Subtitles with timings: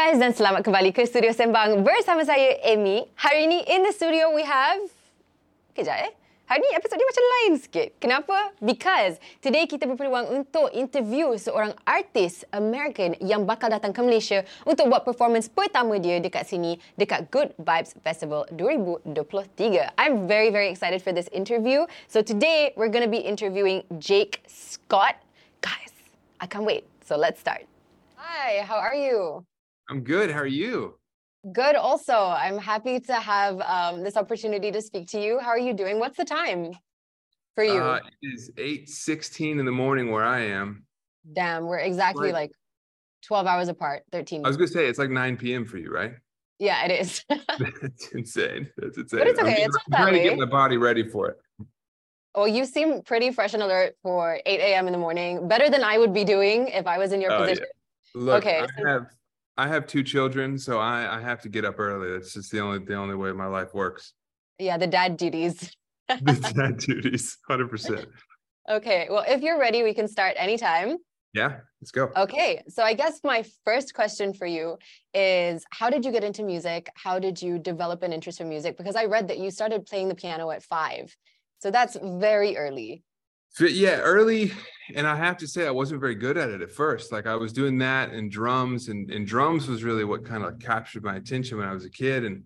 [0.00, 3.04] guys dan selamat kembali ke Studio Sembang bersama saya Amy.
[3.20, 4.80] Hari ini in the studio we have
[5.76, 6.12] Kejap eh.
[6.48, 7.88] Hari ni episod dia macam lain sikit.
[8.00, 8.56] Kenapa?
[8.64, 14.88] Because today kita berpeluang untuk interview seorang artis American yang bakal datang ke Malaysia untuk
[14.88, 19.04] buat performance pertama dia dekat sini dekat Good Vibes Festival 2023.
[20.00, 21.84] I'm very very excited for this interview.
[22.08, 25.20] So today we're going to be interviewing Jake Scott.
[25.60, 25.92] Guys,
[26.40, 26.88] I can't wait.
[27.04, 27.68] So let's start.
[28.16, 29.44] Hi, how are you?
[29.90, 30.30] I'm good.
[30.30, 30.94] How are you?
[31.52, 32.14] Good also.
[32.14, 35.40] I'm happy to have um, this opportunity to speak to you.
[35.40, 35.98] How are you doing?
[35.98, 36.70] What's the time
[37.56, 37.80] for you?
[37.80, 40.84] Uh, it is 8:16 in the morning where I am.
[41.32, 42.34] Damn, we're exactly Right.
[42.34, 42.52] like
[43.26, 44.44] 12 hours apart, 13.
[44.44, 45.64] I was gonna say it's like 9 p.m.
[45.64, 46.12] for you, right?
[46.60, 47.24] yeah, it is.
[47.58, 48.70] That's insane.
[48.76, 49.18] That's insane.
[49.20, 51.38] But it's I'm okay, it's not I'm trying to get my body ready for it.
[52.36, 54.86] well, you seem pretty fresh and alert for 8 a.m.
[54.86, 55.48] in the morning.
[55.48, 57.40] Better than I would be doing if I was in your Oh, yeah.
[57.48, 57.66] position.
[58.14, 59.06] Look, Okay, I so- have
[59.60, 62.10] I have two children, so I, I have to get up early.
[62.10, 64.14] That's just the only the only way my life works.
[64.58, 65.76] Yeah, the dad duties.
[66.08, 68.06] The dad duties, hundred percent.
[68.68, 70.96] Okay, well, if you're ready, we can start anytime.
[71.34, 72.10] Yeah, let's go.
[72.16, 74.76] Okay, so I guess my first question for you
[75.14, 76.88] is how did you get into music?
[76.96, 78.76] How did you develop an interest in music?
[78.76, 81.14] Because I read that you started playing the piano at five.
[81.60, 83.04] So that's very early.
[83.58, 84.52] Yeah, early,
[84.94, 87.12] and I have to say I wasn't very good at it at first.
[87.12, 90.58] Like I was doing that and drums, and and drums was really what kind of
[90.60, 92.44] captured my attention when I was a kid, and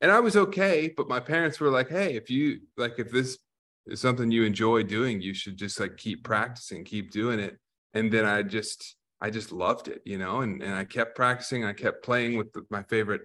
[0.00, 0.92] and I was okay.
[0.94, 3.38] But my parents were like, "Hey, if you like, if this
[3.86, 7.58] is something you enjoy doing, you should just like keep practicing, keep doing it."
[7.94, 11.64] And then I just I just loved it, you know, and and I kept practicing.
[11.64, 13.22] I kept playing with the, my favorite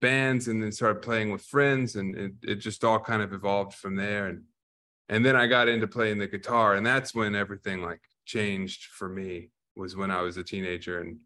[0.00, 3.74] bands, and then started playing with friends, and it it just all kind of evolved
[3.74, 4.42] from there, and
[5.10, 9.08] and then I got into playing the guitar, and that's when everything like changed for
[9.08, 9.50] me.
[9.76, 11.18] Was when I was a teenager and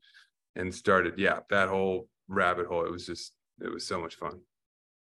[0.57, 2.85] and started, yeah, that whole rabbit hole.
[2.85, 4.41] It was just, it was so much fun.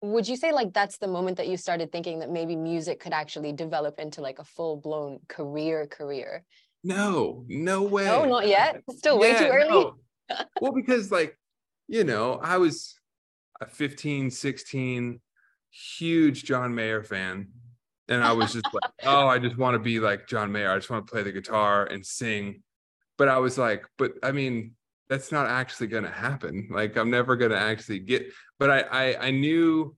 [0.00, 3.12] Would you say like that's the moment that you started thinking that maybe music could
[3.12, 6.44] actually develop into like a full blown career career?
[6.82, 8.06] No, no way.
[8.06, 8.82] No, not yet.
[8.90, 9.68] Still way too early.
[9.68, 9.96] no.
[10.60, 11.38] well, because like,
[11.86, 12.98] you know, I was
[13.60, 15.20] a 15, 16,
[15.70, 17.48] huge John Mayer fan.
[18.12, 20.70] And I was just like, oh, I just want to be like John Mayer.
[20.70, 22.62] I just want to play the guitar and sing.
[23.16, 24.74] But I was like, but I mean,
[25.08, 26.68] that's not actually gonna happen.
[26.70, 29.94] Like I'm never gonna actually get, but I I, I knew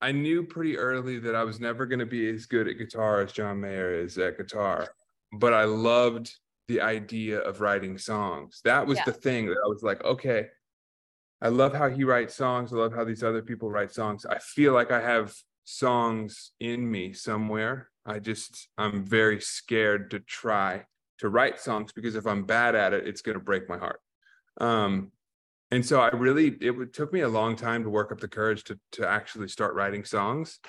[0.00, 3.32] I knew pretty early that I was never gonna be as good at guitar as
[3.32, 4.88] John Mayer is at guitar.
[5.32, 6.34] But I loved
[6.68, 8.60] the idea of writing songs.
[8.64, 9.04] That was Yeah.
[9.06, 10.48] the thing that I was like, okay,
[11.42, 12.72] I love how he writes songs.
[12.72, 14.24] I love how these other people write songs.
[14.24, 17.90] I feel like I have songs in me somewhere.
[18.06, 20.84] I just, I'm very scared to try
[21.18, 24.00] to write songs because if I'm bad at it, it's going to break my heart.
[24.60, 25.10] Um,
[25.70, 28.64] and so I really, it took me a long time to work up the courage
[28.64, 30.60] to, to actually start writing songs.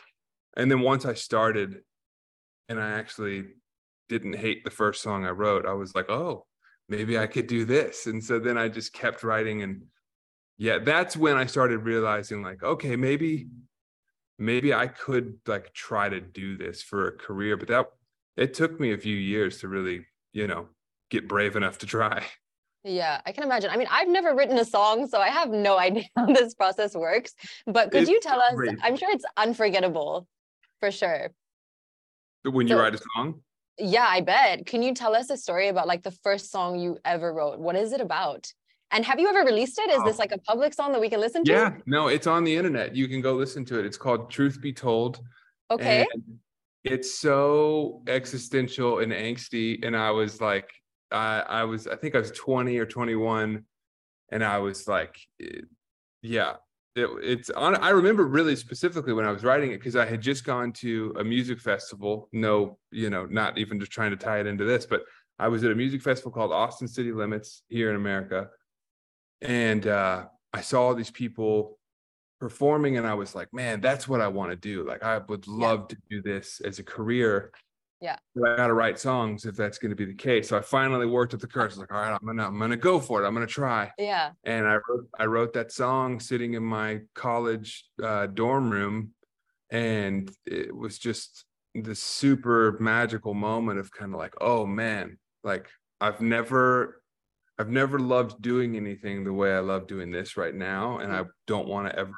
[0.57, 1.81] And then once I started
[2.69, 3.45] and I actually
[4.07, 6.45] didn't hate the first song I wrote, I was like, oh,
[6.88, 8.07] maybe I could do this.
[8.07, 9.62] And so then I just kept writing.
[9.62, 9.83] And
[10.57, 13.47] yeah, that's when I started realizing, like, okay, maybe,
[14.38, 17.57] maybe I could like try to do this for a career.
[17.57, 17.88] But that,
[18.38, 20.68] it took me a few years to really, you know,
[21.09, 22.25] get brave enough to try.
[22.84, 23.72] Yeah, I can imagine.
[23.72, 26.95] I mean, I've never written a song, so I have no idea how this process
[26.95, 27.34] works.
[27.66, 28.53] But could It's you tell us?
[28.84, 30.28] I'm sure it's unforgettable
[30.79, 31.31] for sure.
[32.44, 33.41] But when you So- write a song,
[33.79, 34.66] Yeah, I bet.
[34.68, 37.57] Can you tell us a story about like the first song you ever wrote?
[37.59, 38.51] What is it about?
[38.91, 39.90] And have you ever released it?
[39.91, 41.51] Is this like a public song that we can listen to?
[41.51, 42.96] yeah, no, it's on the internet.
[42.96, 43.85] You can go listen to it.
[43.85, 45.19] It's called Truth Be Told.
[45.72, 46.06] Okay.
[46.84, 49.84] It's so existential and angsty.
[49.84, 50.69] And I was like,
[51.12, 53.66] I, I was, I think I was 20 or 21.
[54.31, 55.62] And I was like, eh,
[56.22, 56.53] yeah,
[56.95, 57.75] it, it's on.
[57.75, 61.13] I remember really specifically when I was writing it because I had just gone to
[61.19, 62.30] a music festival.
[62.31, 65.01] No, you know, not even just trying to tie it into this, but
[65.38, 68.50] I was at a music festival called Austin City Limits here in America.
[69.42, 71.78] And uh, I saw these people
[72.40, 74.86] performing and I was like, man, that's what I want to do.
[74.88, 77.52] Like I would love to do this as a career.
[78.02, 78.18] Yeah.
[78.36, 80.50] But I gotta write songs if that's gonna be the case.
[80.50, 81.72] So I finally worked up the courage.
[81.72, 83.28] I was like, all right, I'm gonna I'm gonna go for it.
[83.28, 83.92] I'm gonna try.
[83.98, 84.32] Yeah.
[84.44, 89.12] And I wrote I wrote that song sitting in my college uh, dorm room.
[89.72, 95.68] And it was just this super magical moment of kind of like, oh man, like
[96.00, 97.02] I've never
[97.57, 101.00] I've never loved doing anything the way I love doing this right now.
[101.00, 101.30] And I mm.
[101.48, 102.12] don't want to ever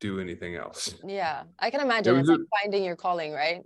[0.00, 0.94] do anything else.
[1.04, 1.44] Yeah.
[1.58, 3.62] I can imagine it's like finding your calling, right?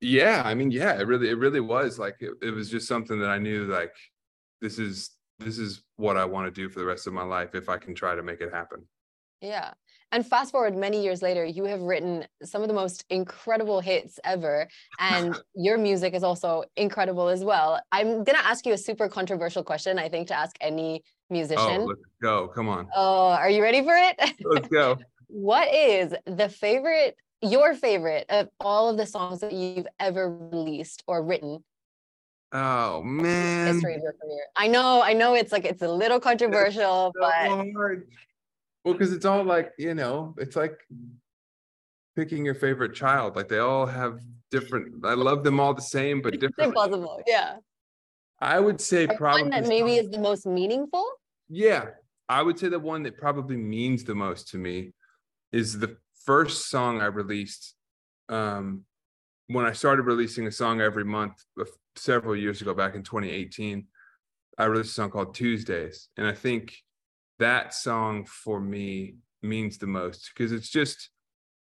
[0.00, 3.20] Yeah, I mean, yeah, it really, it really was like it, it was just something
[3.20, 3.94] that I knew like
[4.60, 7.54] this is this is what I want to do for the rest of my life
[7.54, 8.86] if I can try to make it happen.
[9.40, 9.72] Yeah.
[10.12, 14.20] And fast forward many years later, you have written some of the most incredible hits
[14.24, 14.68] ever.
[14.98, 17.80] And your music is also incredible as well.
[17.90, 21.32] I'm going to ask you a super controversial question, I think, to ask any oh,
[21.32, 21.80] musician.
[21.80, 22.48] Oh, let's go.
[22.48, 22.88] Come on.
[22.94, 24.34] Oh, are you ready for it?
[24.44, 24.98] Let's go.
[25.28, 31.02] what is the favorite, your favorite of all of the songs that you've ever released
[31.06, 31.64] or written?
[32.52, 33.74] Oh man.
[33.74, 34.44] History of your career.
[34.56, 38.08] I know, I know it's like it's a little controversial, So but hard.
[38.84, 40.78] Well, because it's all like, you know, it's like
[42.16, 43.36] picking your favorite child.
[43.36, 44.20] Like they all have
[44.50, 46.68] different, I love them all the same, but different.
[46.68, 47.22] impossible.
[47.26, 47.56] Yeah.
[48.40, 51.06] I would say Or probably that maybe is the most meaningful.
[51.48, 51.90] Yeah,
[52.28, 54.94] I would say the one that probably means the most to me
[55.52, 57.74] is the first song I released.
[58.28, 58.84] Um,
[59.46, 61.64] when I started releasing a song every month uh,
[61.94, 63.86] several years ago, back in 2018,
[64.58, 66.74] I released a song called Tuesdays, and I think
[67.42, 71.10] that song for me means the most because it's just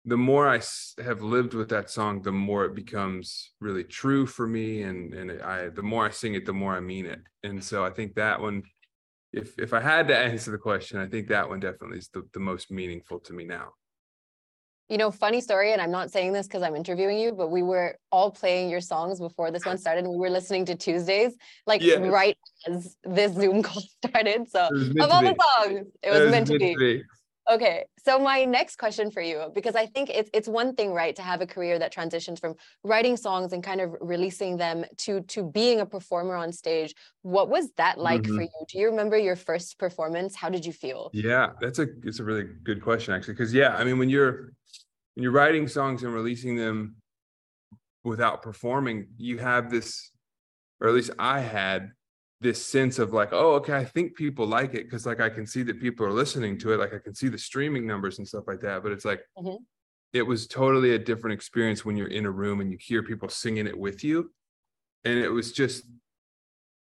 [0.05, 0.59] the more I
[1.01, 5.41] have lived with that song, the more it becomes really true for me, and and
[5.41, 8.15] I the more I sing it, the more I mean it, and so I think
[8.15, 8.63] that one
[9.31, 12.23] if if I had to answer the question, I think that one definitely is the,
[12.33, 13.73] the most meaningful to me now.
[14.89, 17.63] You know, funny story, and I'm not saying this because I'm interviewing you, but we
[17.63, 21.35] were all playing your songs before this one started, and we were listening to Tuesdays,
[21.65, 21.99] like Yes.
[21.99, 22.37] right
[22.67, 24.49] as this Zoom call started.
[24.49, 26.75] So of all the songs, it was, meant to be.
[26.75, 27.03] be.
[27.49, 31.13] Okay, so my next question for you, because I think it's it's one thing, right,
[31.17, 32.55] to have a career that transitions from
[32.85, 36.95] writing songs and kind of releasing them to to being a performer on stage.
[37.21, 38.43] What was that like for Mhm.
[38.43, 38.65] you?
[38.69, 40.35] Do you remember your first performance?
[40.37, 41.13] How did you feel?
[41.13, 44.53] Yeah, that's a it's a really good question actually because yeah, I mean when you're
[45.15, 46.97] when you're writing songs and releasing them
[48.03, 50.11] without performing, you have this,
[50.81, 51.91] or at least I had
[52.43, 55.47] this sense of like, oh, okay, I think people like it because like I can
[55.47, 58.27] see that people are listening to it, like I can see the streaming numbers and
[58.27, 58.83] stuff like that.
[58.83, 59.59] But it's like Mhm.
[60.13, 63.29] it was totally a different experience when you're in a room and you hear people
[63.29, 64.31] singing it with you,
[65.05, 65.85] and it was just,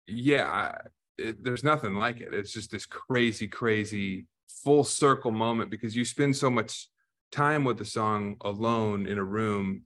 [0.06, 0.76] yeah,
[1.18, 2.34] it, there's nothing like it.
[2.34, 4.26] It's just this crazy, crazy
[4.64, 6.88] full circle moment because you spend so much
[7.30, 9.82] time with the song alone in a room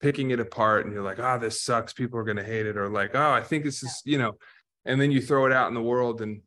[0.00, 2.76] picking it apart and you're like oh this sucks people are going to hate it
[2.76, 4.32] or like oh i think this is you know
[4.86, 6.40] and then you throw it out in the world and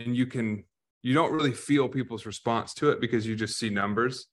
[0.00, 0.64] and you can
[1.02, 4.26] you don't really feel people's response to it because you just see numbers.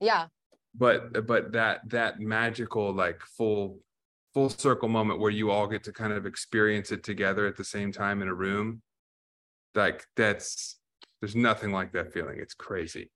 [0.00, 0.26] Yeah,
[0.74, 3.78] but but that that magical like full
[4.34, 7.64] full circle moment where you all get to kind of experience it together at the
[7.64, 8.80] same time in a room
[9.74, 10.78] like that's
[11.20, 12.38] there's nothing like that feeling.
[12.40, 13.10] It's crazy.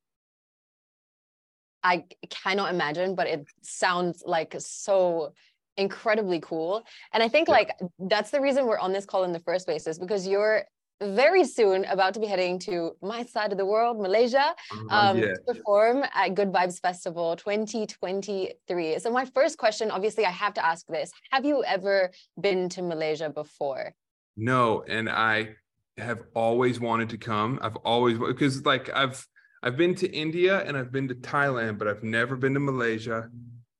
[1.83, 5.33] I cannot imagine, but it sounds like so
[5.76, 6.84] incredibly cool.
[7.12, 7.55] And I think Yeah.
[7.55, 10.64] like that's the reason we're on this call in the first place is because you're
[11.02, 15.17] very soon about to be heading to my side of the world, Malaysia, Uh, um,
[15.20, 18.99] yeah to perform at Good Vibes Festival 2023.
[18.99, 22.82] So my first question, obviously, I have to ask this: Have you ever been to
[22.82, 23.93] Malaysia before?
[24.37, 25.56] No, and I
[25.99, 27.58] have always wanted to come.
[27.62, 29.26] I've always because like I've
[29.62, 33.30] I've been to India and I've been to Thailand, but I've never been to Malaysia.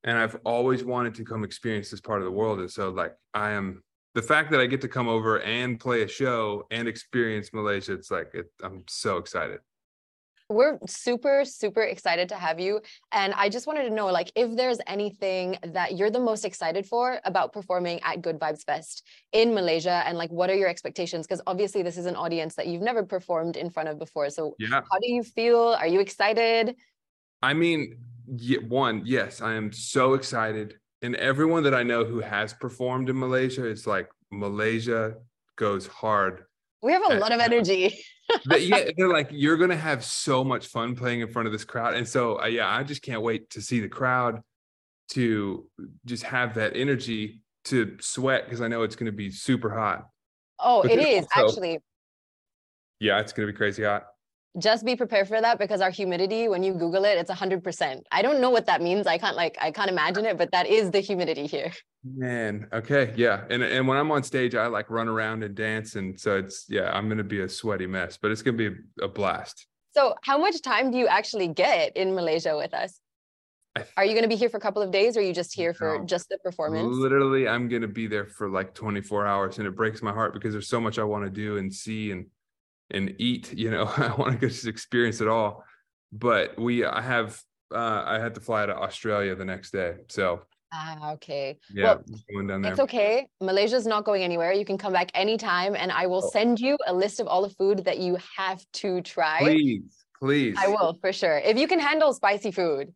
[0.05, 2.61] And I've always wanted to come experience this part of the world.
[2.61, 3.83] And so like I am
[4.15, 7.93] the fact that I get to come over and play a show and experience Malaysia,
[7.93, 9.59] it's like it, I'm so excited.
[10.49, 12.81] We're super, super excited to have you.
[13.11, 16.87] And I just wanted to know, like, if there's anything that you're the most excited
[16.87, 21.27] for about performing at Good Vibes Fest in Malaysia, and like, what are your expectations?
[21.27, 24.31] Because obviously, this is an audience that you've never performed in front of before.
[24.31, 24.83] So, Yeah.
[24.89, 25.77] how do you feel?
[25.81, 26.77] Are you excited?
[27.43, 30.79] I mean, ye- one, yes, I am so excited.
[31.03, 35.15] And everyone that I know who has performed in Malaysia it's like, Malaysia
[35.57, 36.45] goes hard.
[36.83, 37.99] We have a Uh, lot of energy.
[38.47, 41.65] But yeah, they're like, you're gonna have so much fun playing in front of this
[41.65, 41.95] crowd.
[41.95, 44.43] And so, uh, yeah, I just can't wait to see the crowd,
[45.11, 45.71] to
[46.05, 50.09] just have that energy to sweat because I know it's gonna be super hot.
[50.59, 51.79] Oh, But it is also- actually.
[52.99, 54.07] Yeah, it's gonna be crazy hot.
[54.59, 58.01] Just be prepared for that because our humidity, when you Google it, it's 100%.
[58.11, 59.07] I don't know what that means.
[59.07, 61.73] I can't like, I can't imagine it, but that is the humidity here.
[62.05, 63.45] Man, okay, yeah.
[63.51, 65.97] And and when I'm on stage, I like run around and dance.
[65.97, 69.05] And so it's yeah, I'm gonna be a sweaty mess, but it's gonna be a,
[69.05, 69.67] a blast.
[69.93, 73.01] So, how much time do you actually get in Malaysia with us?
[73.97, 75.55] Are you going to be here for a couple of days or are you just
[75.55, 76.05] here for No.
[76.05, 76.97] just the performance?
[76.97, 80.53] Literally, I'm gonna be there for like 24 hours, and it breaks my heart because
[80.53, 82.27] there's so much I want to do and see and
[82.91, 83.53] and eat.
[83.53, 85.65] You know, I want to go just experience it all.
[86.13, 87.41] But we, I have,
[87.75, 91.59] uh, I had to fly to Australia the next day, so Ah, okay.
[91.73, 92.73] Yeah, Well, going down there.
[92.73, 93.29] It's okay.
[93.41, 94.53] Malaysia's not going anywhere.
[94.53, 96.31] You can come back anytime, and I will Oh.
[96.31, 99.39] send you a list of all the food that you have to try.
[99.39, 100.57] Please, please.
[100.59, 101.39] I will for sure.
[101.39, 102.93] If you can handle spicy food.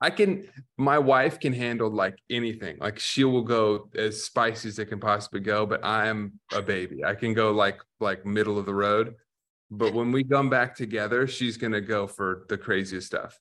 [0.00, 0.48] I can.
[0.76, 2.78] My wife can handle like anything.
[2.78, 5.66] Like she will go as spicy as it can possibly go.
[5.66, 7.04] But I'm a baby.
[7.04, 9.14] I can go like like middle of the road.
[9.70, 13.38] But when we come back together, she's gonna go for the craziest stuff.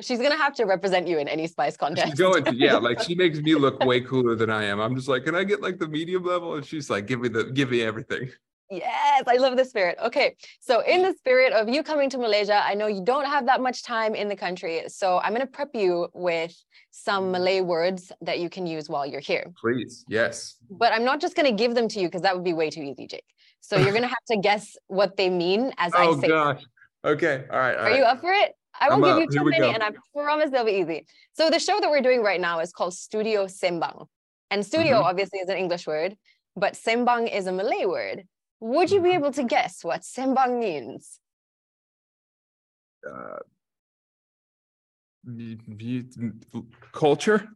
[0.00, 2.08] She's gonna have to represent you in any spice contest.
[2.08, 2.76] She's going to yeah.
[2.76, 4.80] Like she makes me look way cooler than I am.
[4.80, 6.54] I'm just like, can I get like the medium level?
[6.54, 8.30] And she's like, give me the give me everything.
[8.70, 9.98] Yes, I love the spirit.
[10.00, 13.46] Okay, so in the spirit of you coming to Malaysia, I know you don't have
[13.46, 16.56] that much time in the country, so I'm gonna prep you with
[16.92, 19.44] some Malay words that you can use while you're here.
[19.60, 20.54] Please, yes.
[20.70, 22.82] But I'm not just gonna give them to you because that would be way too
[22.82, 23.26] easy, Jake.
[23.60, 26.26] So you're gonna have to guess what they mean as Oh I say.
[26.26, 26.62] Oh gosh.
[27.04, 27.44] Okay.
[27.50, 27.76] All right.
[27.76, 27.96] All Are right.
[27.96, 28.52] you up for it?
[28.80, 29.32] I won't I'm give up.
[29.32, 31.06] you too many, and I promise they'll be easy.
[31.32, 34.06] So the show that we're doing right now is called Studio Sembang,
[34.52, 35.04] and studio Mhm.
[35.10, 36.16] obviously is an English word,
[36.54, 38.28] but Sembang is a Malay word.
[38.60, 39.14] Would you be Mhm.
[39.14, 41.20] able to guess what Sembang means?
[43.06, 43.38] uh,
[46.92, 47.48] culture?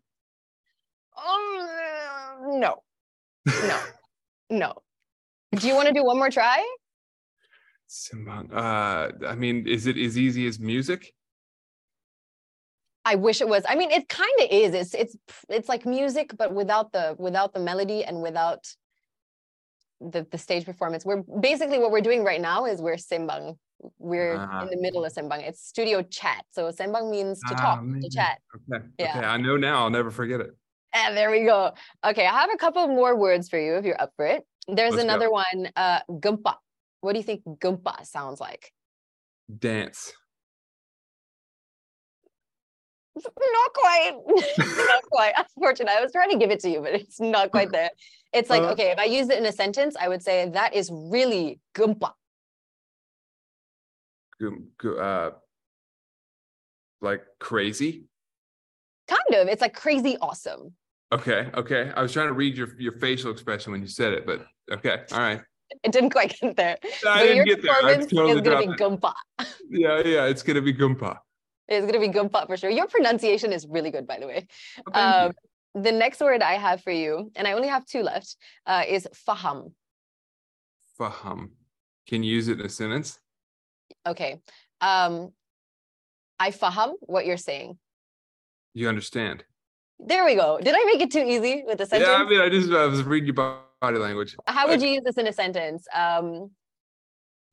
[1.16, 2.82] Um, no,
[3.46, 3.80] no,
[4.50, 4.74] no.
[5.52, 6.64] Do you want to do one more try?
[7.88, 8.52] Sembang.
[8.52, 11.12] Uh, I mean, is it as easy as music?
[13.04, 13.64] I wish it was.
[13.68, 14.74] I mean, it kind of is.
[14.74, 15.16] It's it's
[15.48, 18.66] it's like music, but without the without the melody and without
[20.00, 21.04] the the stage performance.
[21.04, 23.56] We're basically what we're doing right now is we're sembang.
[23.98, 24.62] We're Ah.
[24.62, 25.46] in the middle of sembang.
[25.46, 26.44] It's studio chat.
[26.52, 28.38] So sembang means to Ah, talk, to chat.
[28.56, 28.84] Okay.
[28.98, 29.18] Yeah.
[29.18, 29.26] Okay.
[29.26, 29.82] I know now.
[29.84, 30.50] I'll never forget it.
[30.94, 31.72] And there we go.
[32.04, 34.46] Okay, I have a couple more words for you if you're up for it.
[34.68, 35.08] There's Let's go.
[35.10, 36.54] another one, uh, gempa.
[37.00, 38.72] What do you think gumpa sounds like?
[39.58, 40.12] Dance.
[43.16, 44.12] Not quite.
[44.58, 45.32] not quite.
[45.36, 47.90] Unfortunately, I was trying to give it to you, but it's not quite there.
[48.32, 50.74] It's like, Uh, okay, if I use it in a sentence, I would say that
[50.74, 52.12] is really gumpa.
[54.40, 55.30] Gu- gu- Uh,
[57.00, 58.04] like crazy.
[59.06, 59.48] Kind of.
[59.48, 60.74] It's like crazy awesome.
[61.12, 61.50] Okay.
[61.54, 61.92] Okay.
[61.94, 65.04] I was trying to read your your facial expression when you said it, but okay.
[65.12, 65.40] All right.
[65.82, 66.78] It didn't quite get there.
[66.82, 67.72] I but didn't your get there.
[67.72, 69.12] I totally is going to be gumpa.
[69.68, 70.00] Yeah.
[70.04, 70.24] Yeah.
[70.26, 71.18] It's gonna be Gumpa.
[71.68, 72.70] It's going to be gumpa for sure.
[72.70, 74.46] Your pronunciation is really good, by the way.
[74.92, 75.26] Oh.
[75.26, 75.32] Um,
[75.74, 79.08] the next word I have for you, and I only have two left, uh, is
[79.26, 79.72] faham.
[80.98, 81.50] Faham.
[82.06, 83.18] Can you use it in a sentence?
[84.06, 84.40] Okay.
[84.80, 85.32] Um,
[86.38, 87.78] I faham what you're saying.
[88.74, 89.44] You understand?
[89.98, 90.58] There we go.
[90.60, 92.08] Did I make it too easy with the sentence?
[92.08, 94.36] Yeah, I mean, I just I was reading your body language.
[94.46, 95.86] How would you use this in a sentence?
[95.94, 96.50] Um,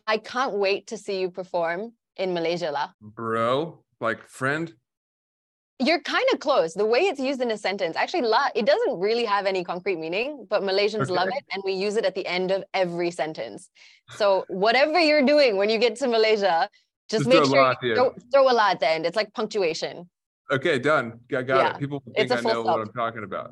[0.07, 2.89] I can't wait to see you perform in Malaysia lah.
[2.99, 4.74] Bro, like friend.
[5.79, 6.74] You're kind of close.
[6.75, 9.98] The way it's used in a sentence, actually, la, it doesn't really have any concrete
[9.98, 13.70] meaning, but Malaysians love it, and we use it at the end of every sentence.
[14.12, 16.70] So whatever you're doing when you get to Malaysia,
[17.10, 19.05] just, Just make sure la you throw, throw a la at the end.
[19.05, 20.08] It's like punctuation.
[20.51, 21.20] Okay, done.
[21.34, 21.79] I got Yeah, it.
[21.79, 22.79] People it's think a I know what.
[22.81, 23.51] I'm talking about.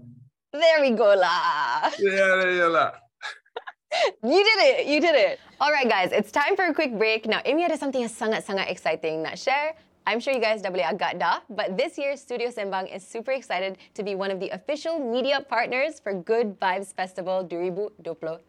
[0.53, 1.89] There we go la.
[1.97, 2.91] Yeah, yeah, yeah.
[4.23, 4.85] You did it.
[4.85, 5.39] You did it.
[5.59, 7.25] All right, guys, it's time for a quick break.
[7.25, 9.73] Now, Amy ada something yang sangat-sangat exciting nak share.
[10.09, 13.29] I'm sure you guys dah boleh agak dah, but this year Studio Sembang is super
[13.29, 18.41] excited to be one of the official media partners for Good Vibes Festival 2023.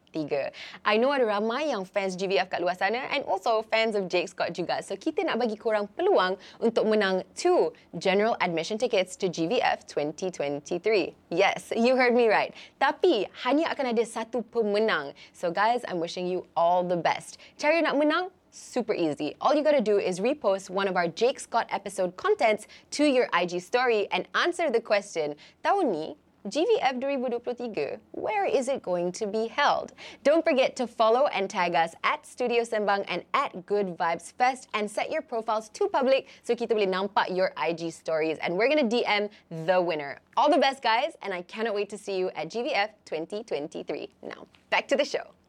[0.89, 4.33] I know ada ramai yang fans GVF kat luar sana and also fans of Jake
[4.33, 4.81] Scott juga.
[4.81, 11.13] So kita nak bagi korang peluang untuk menang two general admission tickets to GVF 2023.
[11.29, 12.57] Yes, you heard me right.
[12.81, 15.13] Tapi hanya akan ada satu pemenang.
[15.37, 17.37] So guys, I'm wishing you all the best.
[17.61, 19.35] Cara nak menang super easy.
[19.41, 23.29] All you gotta do is repost one of our Jake Scott episode contents to your
[23.33, 26.17] IG story and answer the question, tahun ni,
[26.49, 29.93] GVF 2023, where is it going to be held?
[30.25, 34.69] Don't forget to follow and tag us at Studio Sembang and at Good Vibes Fest
[34.73, 38.73] and set your profiles to public so kita boleh nampak your IG stories and we're
[38.73, 39.29] gonna DM
[39.69, 40.17] the winner.
[40.39, 44.09] All the best guys and I cannot wait to see you at GVF 2023.
[44.25, 45.40] Now, back to the show.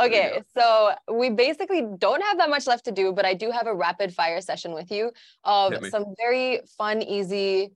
[0.00, 3.66] Okay, so we basically don't have that much left to do, but I do have
[3.66, 5.12] a rapid fire session with you
[5.44, 7.72] of some very fun, easy,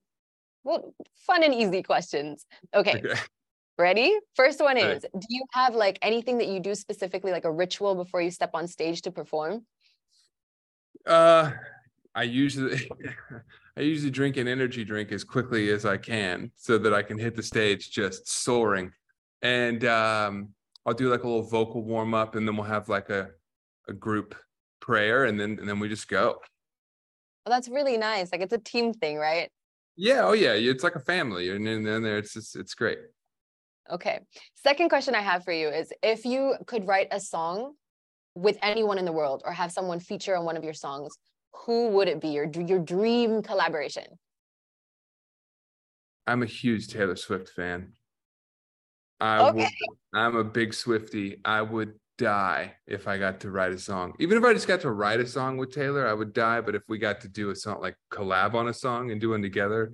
[0.65, 2.47] well, fun and easy questions.
[2.75, 3.21] Okay, Okay.
[3.79, 4.19] ready?
[4.35, 7.95] First one is Do you have like anything that you do specifically, like a ritual
[7.95, 9.67] before you step on stage to perform?
[11.07, 11.53] Uh,
[12.15, 12.91] I usually,
[13.77, 17.19] I usually drink an energy drink as quickly as I can so that I can
[17.19, 18.93] hit the stage just soaring,
[19.43, 20.49] and um,
[20.87, 23.31] I'll do like a little vocal warm up, and then we'll have like a,
[23.89, 24.35] a group
[24.81, 26.39] prayer, and then and then we just go.
[27.45, 28.33] Well, that's really nice.
[28.33, 29.51] Like it's a team thing, right?
[29.97, 32.99] Yeah, oh yeah, it's like a family, and then there it's just it's great.
[33.91, 34.21] Okay.
[34.55, 37.73] Second question I have for you is if you could write a song
[38.35, 41.17] with anyone in the world or have someone feature on one of your songs,
[41.53, 42.29] who would it be?
[42.29, 44.05] Your your dream collaboration?
[46.27, 47.95] I'm a huge Taylor Swift fan.
[49.21, 49.53] I Okay.
[49.59, 49.69] would,
[50.15, 51.41] I'm a big Swiftie.
[51.45, 54.15] I would die if I got to write a song.
[54.19, 56.61] Even if I just got to write a song with Taylor, I would die.
[56.61, 59.31] But if we got to do a song like collab on a song and do
[59.31, 59.93] one together,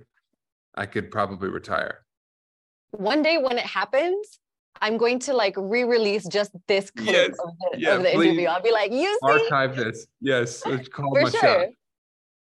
[0.75, 2.05] I could probably retire.
[2.91, 4.39] One day when it happens,
[4.81, 7.37] I'm going to like re-release just this clip Yes.
[7.43, 8.47] of the, Yeah, of the interview.
[8.47, 10.05] I'll be like, you see, Archive this.
[10.19, 11.39] Yes, it's called for my sure.
[11.39, 11.67] shot.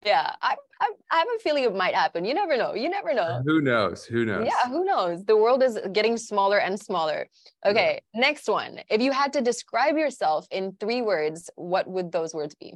[0.04, 2.24] Yeah, I, I I have a feeling it might happen.
[2.26, 2.74] You never know.
[2.74, 3.42] You never know.
[3.46, 4.04] Who knows?
[4.04, 4.46] Who knows?
[4.46, 5.24] Yeah, who knows?
[5.24, 7.26] The world is getting smaller and smaller.
[7.64, 7.70] Yeah.
[7.70, 8.80] Okay, next one.
[8.90, 12.74] If you had to describe yourself in three words, what would those words be?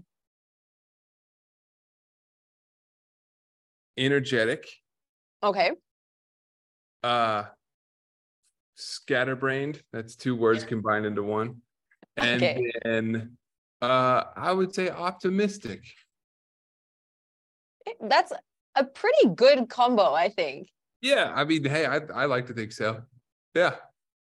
[3.99, 4.67] Energetic,
[5.43, 5.73] Okay.
[7.03, 7.45] uh
[8.77, 9.83] scatterbrained.
[9.93, 11.63] That's two words combined into one.
[12.17, 12.73] And Okay.
[12.85, 13.37] then
[13.83, 15.83] uh I would say optimistic.
[18.01, 18.33] That's
[18.75, 20.69] a pretty good combo, I think.
[21.01, 23.03] Yeah, I mean, hey, I I like to think so.
[23.55, 23.77] Yeah.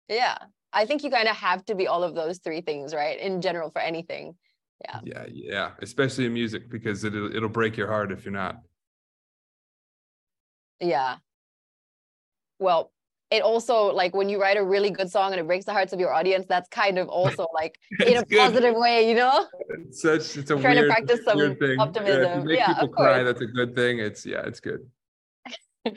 [0.07, 0.37] Yeah.
[0.73, 3.19] I think you kind of have to be all of those three things, right?
[3.19, 4.35] In general, for anything.
[4.83, 4.99] Yeah.
[5.03, 8.57] Yeah, yeah, especially in music because it'll it'll break your heart if you're not.
[10.79, 11.17] Yeah.
[12.59, 12.92] Well,
[13.33, 15.91] it also like when you write a really good song and it breaks the hearts
[15.91, 18.37] of your audience, that's kind of also like in a good.
[18.37, 19.47] positive way, you know?
[19.69, 21.79] It's such it's a Trying to practice some weird thing.
[21.79, 22.45] Optimism.
[22.45, 23.25] make Yeah, people cry, course.
[23.25, 23.99] that's a good thing.
[23.99, 24.85] It's yeah, it's good.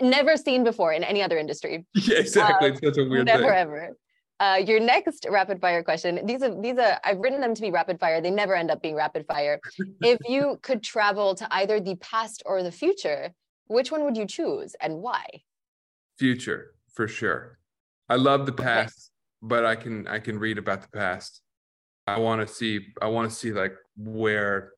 [0.00, 1.86] Never seen before in any other industry.
[1.94, 2.70] Yeah, exactly.
[2.70, 3.36] it's such a weird thing.
[3.36, 3.52] Never thing.
[3.52, 3.96] ever.
[4.40, 6.26] Uh, your next rapid fire question.
[6.26, 8.20] These are these are I've written them to be rapid fire.
[8.20, 9.60] They never end up being rapid fire.
[10.00, 13.32] if you could travel to either the past or the future,
[13.68, 15.24] which one would you choose and why?
[16.18, 17.58] Future for sure.
[18.08, 19.10] I love the past,
[19.42, 21.40] but I can I can read about the past.
[22.06, 24.72] I want to see I want to see like where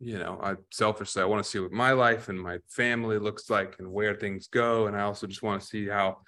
[0.00, 3.48] you know, I selfishly I want to see what my life and my family looks
[3.48, 6.18] like and where things go and I also just want to see how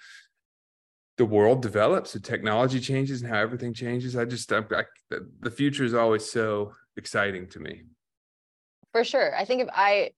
[1.17, 4.15] the world develops and technology changes and how everything changes.
[4.15, 7.83] I just I, I, the- the future is always so exciting to me.
[8.91, 9.35] For sure.
[9.35, 10.11] I think if I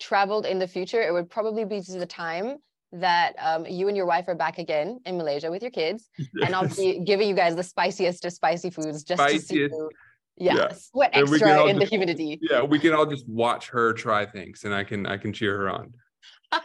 [0.00, 2.56] traveled in the future, it would probably be to the time
[2.92, 6.08] that um, you and your wife are back again in Malaysia with your kids,
[6.42, 9.74] and I'll be giving you guys the spiciest of spicy foods just to see Spiciest.
[9.74, 9.90] you.
[10.36, 10.68] Yeah, Yeah.
[10.72, 12.38] sweat And we can extra in the humidity.
[12.42, 15.56] yeah, we can all just watch her try things and I can I can cheer
[15.56, 15.94] her on.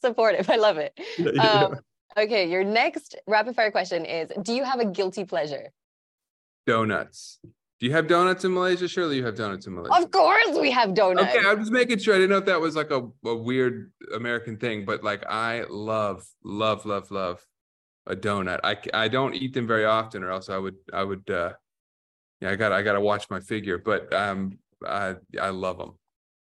[0.00, 0.48] Supportive.
[0.50, 0.98] I love it.
[1.18, 1.64] Yeah, yeah.
[1.64, 1.74] Um,
[2.18, 5.70] okay, your next rapid fire question is Do you have a guilty pleasure?
[6.66, 7.38] donuts.
[7.84, 8.88] Do you have donuts in Malaysia?
[8.88, 10.02] Surely you have donuts in Malaysia.
[10.02, 11.36] Of course, we have donuts.
[11.36, 12.14] Okay, I'm just making sure.
[12.14, 15.64] I didn't know if that was like a, a weird American thing, but like I
[15.68, 17.46] love, love, love, love
[18.06, 18.60] a donut.
[18.64, 21.52] I, I don't eat them very often, or else I would I would uh
[22.40, 23.76] yeah I got I got to watch my figure.
[23.76, 25.98] But um I I love them.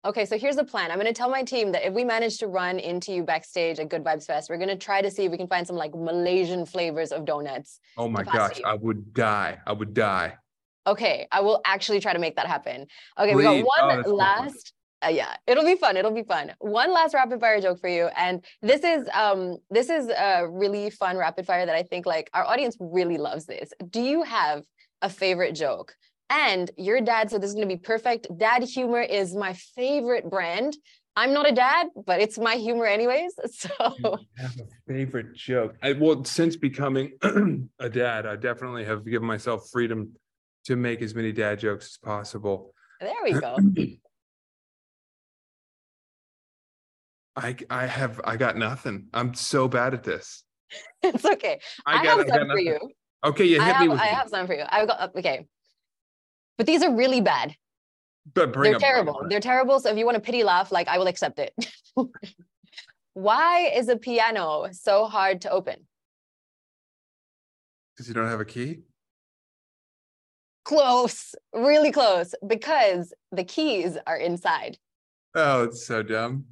[0.04, 0.90] Okay, so here's the plan.
[0.90, 3.78] I'm going to tell my team that if we manage to run into you backstage
[3.78, 5.76] at Good Vibes Fest, we're going to try to see if we can find some
[5.76, 7.80] like Malaysian flavors of donuts.
[7.96, 8.60] Oh my gosh.
[8.66, 9.60] I would die.
[9.66, 10.34] I would die.
[10.86, 12.86] Okay, I will actually try to make that happen.
[13.18, 13.66] Okay, we got Please.
[13.80, 14.12] Oh, one fun.
[14.12, 14.72] last.
[15.04, 15.96] Uh, yeah, it'll be fun.
[15.96, 16.52] It'll be fun.
[16.60, 20.90] One last rapid fire joke for you, and this is um this is a really
[20.90, 23.72] fun rapid fire that I think like our audience really loves this.
[23.90, 24.64] Do you have
[25.02, 25.94] a favorite joke?
[26.30, 28.26] And your dad said this is going to be perfect.
[28.36, 30.74] Dad humor is my favorite brand.
[31.16, 33.34] I'm not a dad, but it's my humor anyways.
[33.52, 35.76] So I have a favorite joke.
[35.82, 37.12] I, well, since becoming
[37.78, 40.12] a dad, I definitely have given myself freedom
[40.64, 42.74] to make as many dad jokes as possible.
[43.00, 43.56] there we go.
[47.36, 49.08] I I have I got nothing.
[49.12, 50.42] I'm so bad at this.
[51.02, 51.60] It's okay.
[51.84, 52.78] I, got, have got some for you.
[53.24, 54.14] Okay, yeah, I hit me have, with I it.
[54.14, 54.64] have some for you.
[54.68, 55.46] I've got uh, okay.
[56.56, 57.54] But these are really bad.
[58.32, 59.20] But bring They're terrible.
[59.28, 59.80] They're terrible.
[59.80, 61.52] So if you want a pity laugh, like I will accept it.
[63.12, 65.86] Why is a piano so hard to open?
[67.94, 68.80] because you don't have a key.
[70.64, 74.78] Close, really close, because the keys are inside.
[75.34, 76.46] Oh, it's so dumb.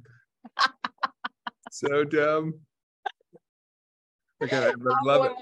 [1.71, 2.53] so dumb.
[4.43, 4.73] Okay, I
[5.03, 5.37] love one it.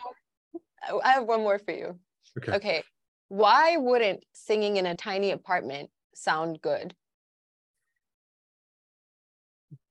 [0.92, 2.00] more- I have one more for you.
[2.38, 2.54] Okay.
[2.54, 2.84] Okay.
[3.28, 6.96] Why wouldn't singing in a tiny apartment sound good?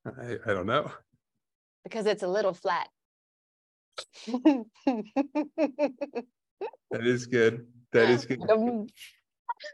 [0.07, 0.91] I, I don't know.
[1.85, 2.89] Because it's a little flat.
[6.93, 7.67] That is good.
[7.93, 8.41] That is good.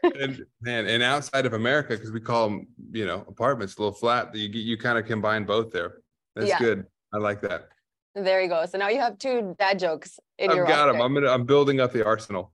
[0.03, 3.93] And man, and outside of America, because we call them, you know, apartments, a little
[3.97, 4.33] flat.
[4.35, 6.01] You you kind of combine both there.
[6.35, 6.59] That's Yeah.
[6.59, 6.85] good.
[7.13, 7.69] I like that.
[8.15, 8.65] There you go.
[8.65, 11.01] So now you have two dad jokes in your I've got them.
[11.01, 11.29] I'm gonna.
[11.29, 12.53] I'm building up the arsenal.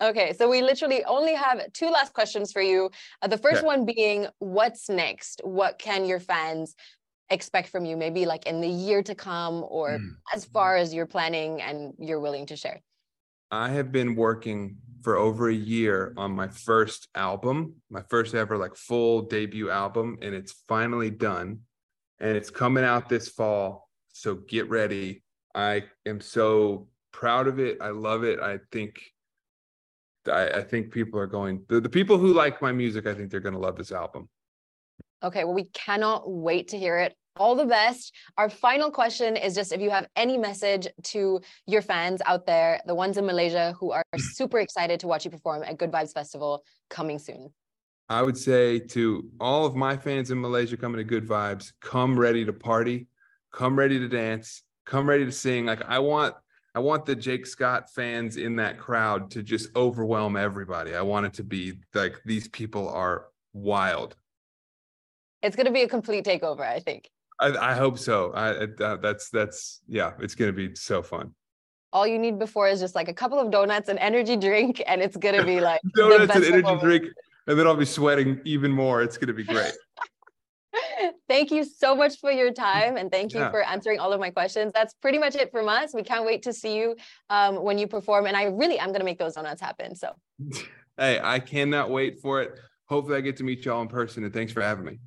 [0.00, 2.90] Okay, so we literally only have two last questions for you.
[3.22, 3.66] Uh, the first Okay.
[3.66, 5.40] one being, what's next?
[5.44, 6.74] What can your fans
[7.30, 7.96] expect from you?
[7.96, 10.16] Maybe like in the year to come, or Mm.
[10.34, 12.80] as far as you're planning and you're willing to share.
[13.54, 18.58] I have been working for over a year on my first album, my first ever
[18.58, 21.60] like full debut album, and it's finally done.
[22.18, 23.88] And it's coming out this fall.
[24.12, 25.22] So get ready.
[25.54, 27.78] I am so proud of it.
[27.80, 28.40] I love it.
[28.40, 29.00] I think
[30.28, 33.30] I, I think people are going the, the people who like my music, I think
[33.30, 34.28] they're gonna love this album.
[35.22, 37.14] Okay, well, we cannot wait to hear it.
[37.36, 38.14] All the best.
[38.38, 42.80] Our final question is just if you have any message to your fans out there,
[42.86, 46.12] the ones in Malaysia who are super excited to watch you perform at Good Vibes
[46.12, 47.52] Festival coming soon.
[48.08, 52.16] I would say to all of my fans in Malaysia coming to Good Vibes, come
[52.16, 53.08] ready to party,
[53.52, 55.66] come ready to dance, come ready to sing.
[55.66, 56.36] Like I want
[56.76, 60.94] I want the Jake Scott fans in that crowd to just overwhelm everybody.
[60.94, 64.16] I want it to be like these people are wild.
[65.42, 67.10] It's going to be a complete takeover, I think.
[67.44, 68.32] I, I hope so.
[68.32, 71.34] I, I that's that's yeah, it's gonna be so fun.
[71.92, 75.00] All you need before is just like a couple of donuts, an energy drink, and
[75.00, 76.82] it's going to be like Donuts and energy performance.
[76.82, 77.04] drink,
[77.46, 79.02] and then I'll be sweating even more.
[79.02, 79.72] It's gonna be great.
[81.28, 83.50] thank you so much for your time and thank you Yeah.
[83.50, 84.72] for answering all of my questions.
[84.74, 85.94] That's pretty much it from us.
[85.94, 86.96] We can't wait to see you
[87.30, 88.26] um, when you perform.
[88.26, 89.94] And I really am going to make those donuts happen.
[89.94, 90.10] So
[90.98, 92.58] hey, I cannot wait for it.
[92.86, 94.98] Hopefully, I get to meet y'all in person, and thanks for having me.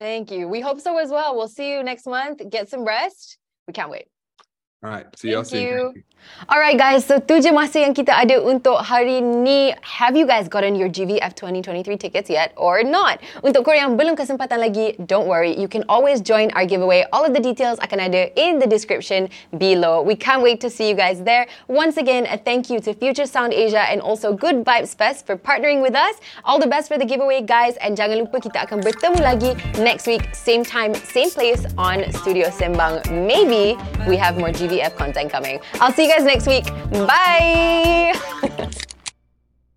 [0.00, 0.48] Thank you.
[0.48, 1.36] We hope so as well.
[1.36, 2.42] We'll see you next month.
[2.50, 3.38] Get some rest.
[3.66, 4.06] We can't wait.
[4.82, 5.62] All right, see y'all soon.
[5.62, 5.94] you.
[6.48, 9.76] Alright guys, so tu je masa yang kita ada untuk hari ni.
[9.84, 13.20] Have you guys gotten your GVF 2023 tickets yet or not?
[13.44, 15.52] Untuk korang yang belum kesempatan lagi, don't worry.
[15.52, 17.04] You can always join our giveaway.
[17.12, 19.28] All of the details akan ada in the description
[19.60, 20.00] below.
[20.00, 21.44] We can't wait to see you guys there.
[21.68, 25.36] Once again, a thank you to Future Sound Asia and also Good Vibes Fest for
[25.36, 26.16] partnering with us.
[26.44, 30.08] All the best for the giveaway guys and jangan lupa kita akan bertemu lagi next
[30.08, 33.04] week, same time, same place on Studio Sembang.
[33.12, 33.76] Maybe
[34.08, 35.60] we have more GVF content coming.
[35.74, 36.66] I'll see you guys next week.
[37.06, 38.78] Bye!